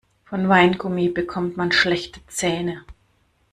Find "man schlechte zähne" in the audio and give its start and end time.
1.57-2.83